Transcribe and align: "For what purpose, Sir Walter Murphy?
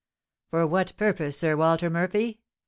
"For 0.49 0.65
what 0.65 0.97
purpose, 0.97 1.37
Sir 1.37 1.55
Walter 1.55 1.91
Murphy? 1.91 2.41